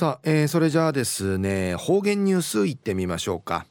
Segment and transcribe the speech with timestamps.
[0.00, 3.66] さあ、えー、それじゃあですね方言ニュースいってみましょうか、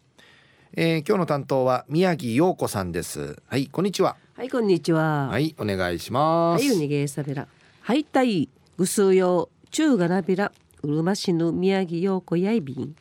[0.74, 3.42] えー、今日の担当は宮城陽子さんです。
[3.48, 4.16] はいこんにちは。
[4.36, 5.30] はいこんにちは。
[5.30, 6.64] はいお願いします。
[6.64, 7.48] はいおにげさびら
[7.82, 8.48] はいたい
[8.78, 10.52] ぐすうよ中がなびら
[10.84, 12.96] うるま市の宮城陽子やいびん。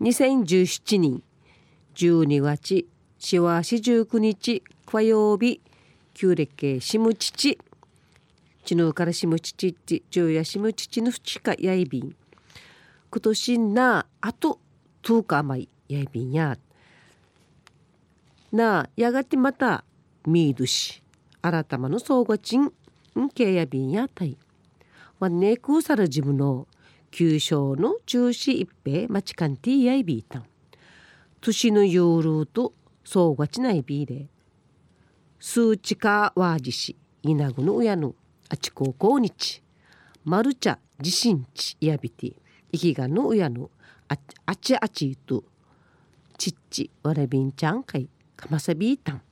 [0.00, 1.22] 2017年
[1.96, 2.86] 12月
[3.18, 5.60] しわし19日火曜日
[6.14, 7.58] 旧暦しむちち
[8.64, 12.16] ちぬからしむちちって昼夜しむちちのふちかやいびん
[13.10, 14.60] 今年なあと
[15.02, 16.58] 10日甘いやいびんや。
[18.52, 19.84] なあやがてまた
[20.26, 21.02] ミードし
[21.40, 22.72] 新たまの総合賃
[23.18, 24.36] んけやびんやたい。
[25.18, 26.66] わねくさら自分の
[27.10, 30.44] 旧正の中止一平町カンティやいびいたん
[31.40, 34.26] 年のユールと総合ちないびいで
[35.40, 38.14] 数値かわじし稲子の親の
[38.50, 39.62] あちこうこうにち。
[40.24, 42.32] マルチャ地震地やびて。
[42.72, 43.70] 生きがの親の
[44.08, 45.44] ああちあちと
[46.36, 49.22] ちっちわらびんちゃんかいかまさびいたん。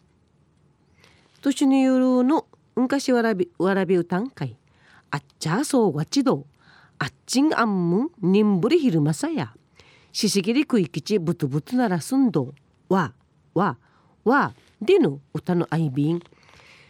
[1.40, 4.56] 年の夜のうんかしわらびわらびうたんかい
[5.10, 6.46] あっちゃそうわちど
[6.98, 9.54] あっちんあんむんにんぶりひるまさや
[10.12, 12.54] ししぎりくいきちぶつぶつならすんど
[12.88, 13.12] わ
[13.54, 13.76] わ
[14.24, 16.20] わでの歌のあいびん。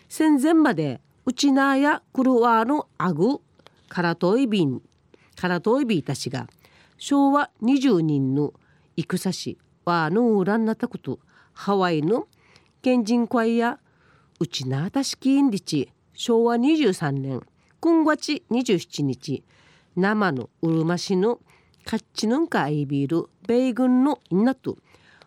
[0.08, 3.40] 戦前までうちなやくるわのあぐ
[3.88, 4.80] からといびん。
[5.36, 6.48] からといびいたしが
[6.98, 8.54] 昭和20人の
[8.96, 11.18] 戦しわのうらんなたこと
[11.52, 12.26] ハワイの
[12.82, 13.78] 県人会や
[14.40, 17.42] うちなたしきんりち昭和23年
[17.80, 19.44] 今月27日
[19.94, 21.40] 生のうるま市の
[21.84, 24.76] カッチヌンカアイビール米軍のインナト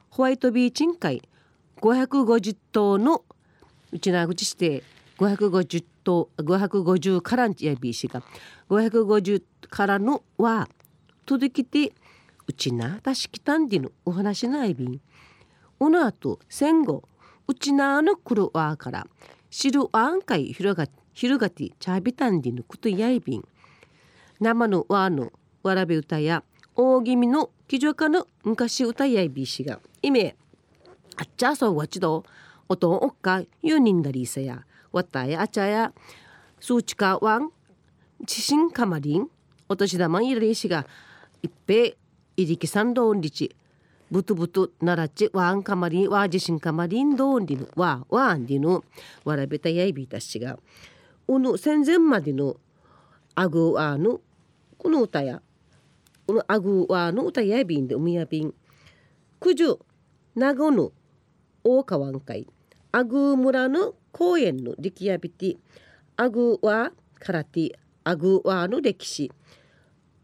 [0.09, 1.21] ホワイトビーチン会
[1.81, 3.23] 550頭の
[3.91, 4.83] うちなぐちして
[5.19, 8.23] 550頭550からんやびしが
[8.69, 10.69] 550からのは
[11.25, 11.93] 届きて
[12.47, 15.01] うちなたしきたんでのお話ないびん。
[15.79, 17.03] おのあと戦後
[17.47, 19.07] うちなのくるわから
[19.49, 23.47] 知るあんかい広が広がてちゃびたんでのことやいびん。
[24.39, 26.43] 生のわのわらび歌や
[26.75, 29.79] 大気味の記叙家の昔歌やいびしが。
[30.01, 30.35] いめ
[31.17, 32.23] あっちゃそうわちど
[32.69, 34.63] おとんおっかゆにんだりさや。
[34.91, 35.93] わったやあちゃや
[36.59, 37.51] 数値かわん
[38.25, 39.27] 知心かまりん
[39.67, 40.85] お年玉いりしが
[41.43, 41.97] いっぺ
[42.35, 43.55] いりきさんどんりち
[44.11, 48.81] ぶとぶとならちわんかまりんわじしんかまりんどんりぬわわんりぬ
[49.23, 50.57] わらべたやいびたしが
[51.27, 52.57] うぬ戦前までの
[53.35, 54.19] あぐわぬ
[54.77, 55.41] この歌や
[56.25, 58.53] このあぐわの歌やびんでうみやびん
[59.39, 59.63] くじ
[62.91, 65.57] アグー村の公園のリキアビティ
[66.17, 67.71] アグーワーカラティ
[68.03, 69.31] アグーワーの歴史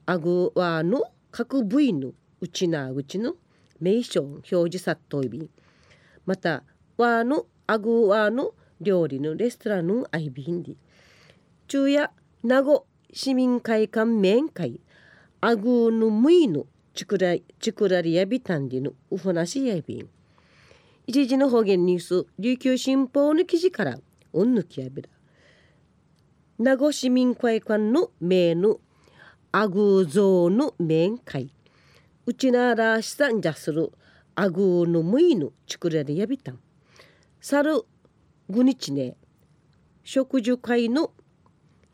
[0.07, 3.35] アグーワーの各部位のうちなうちの
[3.79, 5.47] 名称表示さっといび
[6.25, 6.63] また
[6.97, 10.75] ワーのアグーワーの料理のレストランのアイビンディ
[11.67, 12.09] 昼夜
[12.41, 14.81] 名護市民会館面会
[15.39, 16.65] アグーのムイの
[16.95, 20.09] チクラリアビタンディのお話やいびん。
[21.07, 23.99] 一時の方言ニュース琉球新報の記事から
[24.33, 25.09] おんぬきやびら
[26.57, 28.79] 名護市民会館の名の
[29.51, 31.49] あぐぞうの面会。
[32.25, 33.91] うちならしさんじゃする
[34.35, 36.59] あぐのむいのちくらりやびたん。
[37.39, 37.83] さる
[38.49, 39.15] ぐにちね
[40.03, 41.11] 食事会の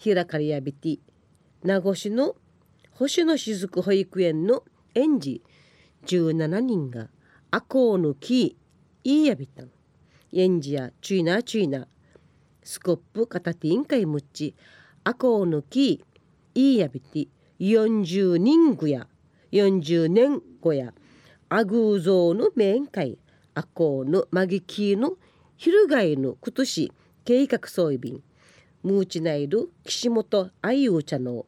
[0.04, 1.00] 開かれやびて
[1.64, 2.36] 名護市の
[2.94, 4.64] 星野雫保育園の
[4.96, 5.44] 園児
[6.06, 7.10] 17人が
[7.52, 8.58] アコーの木
[9.04, 9.70] いいやびたん。
[10.32, 11.88] 園児やチュイナチュイナ
[12.64, 14.56] スコップ片手インカイムッチ
[15.04, 16.04] アコーの木
[16.54, 17.28] いいやびて。
[17.60, 19.08] 40人ぐや
[19.52, 20.94] 40年後や
[21.50, 23.20] アグーゾーの面会。
[23.54, 25.18] アコーのマギキーの
[25.58, 26.92] 翻の今年
[27.24, 27.98] 計画装備。
[28.00, 28.24] 便
[28.82, 31.46] ムーチナイル岸本あゆ茶の。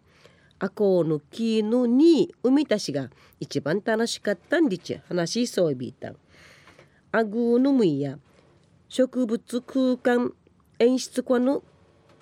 [0.59, 3.09] アコーの木のに海たしが
[3.39, 4.99] 一番楽しかったんでち。
[5.07, 6.13] 話しそうびいた
[7.15, 8.17] アグーのむいや
[8.89, 10.33] 植物空間
[10.79, 11.61] 演出家の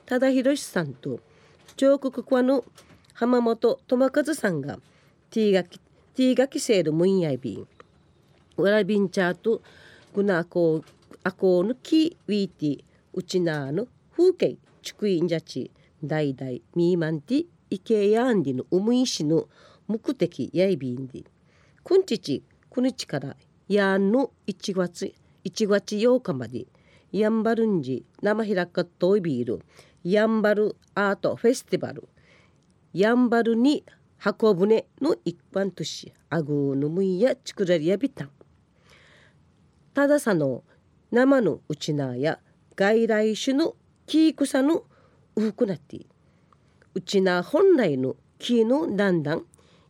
[0.06, 1.22] 忠宏さんと
[1.78, 2.66] 彫刻家の
[3.14, 4.80] 浜本智和さんが
[5.30, 7.68] ティーガキティーガキセールムインヤイビン
[8.62, 9.62] わらびんちゃーと
[10.14, 10.84] グナアコー
[11.24, 12.84] アコーのキウィーティ
[13.14, 13.88] ウチナーの
[14.18, 15.72] 風景チクインジャチ
[16.04, 19.48] 代々ミーマンティイケヤンディのウムイシの
[19.88, 21.24] 目的やいびんで
[21.82, 23.38] くんちちくにちから
[23.74, 25.14] やんの1月
[25.46, 26.66] 1月8日まで。
[27.14, 29.62] やんばるんじ生開かといびる
[30.04, 32.10] やんばるアートフェスティバル。
[32.94, 33.86] やんばるに
[34.18, 36.12] 箱舟の一般都市。
[36.30, 38.30] アグーのむいやチクラリアビタン
[39.94, 40.64] たださの
[41.10, 42.40] 生のうちなや
[42.76, 43.76] 外来種の
[44.06, 44.84] 木草の
[45.38, 46.06] うふくなって。
[46.94, 49.46] うちな本来の木のだんだん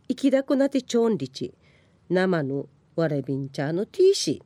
[0.07, 1.55] 生きだくなってちょんりち。
[2.09, 4.43] 生のわらびんちゃのティーシ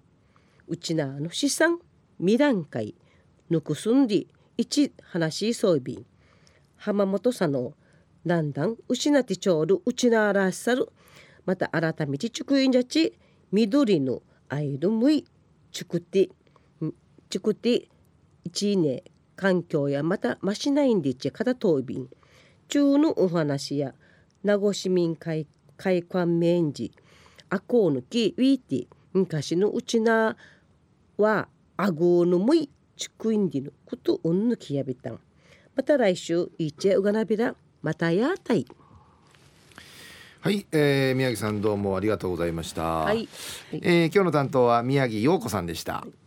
[0.67, 1.79] うちなの資産
[2.19, 2.95] 未段階
[3.49, 4.27] ぬくすんり
[4.57, 6.05] 一話しそうびん。
[6.77, 7.73] 浜本さの
[8.25, 10.89] だんだん失ってちょうるうちならっさる。
[11.45, 13.17] また改めてちくいんじゃち。
[13.51, 15.25] 緑のアイルムイ
[15.71, 16.29] ちくて
[17.29, 17.89] ちくて
[18.43, 19.03] 一年
[19.35, 22.07] 環境やまたましないんでちかたとうびん。
[22.67, 23.93] 中のお話や
[24.43, 26.93] 名護市民会会館面寺
[27.55, 30.35] あこうぬきウィーティ昔のうちな
[31.17, 31.47] は
[31.77, 35.19] あごうのむいちくいんでのことうんぬきやびたん
[35.73, 38.65] また来週いちえうがなびらまたやたい
[40.41, 42.83] はい、えー、宮城さんどうもありがとうございました。
[42.83, 43.27] はい、はい、
[43.71, 45.93] えー、今日の担当は宮城陽子さんでした。
[45.93, 46.24] はい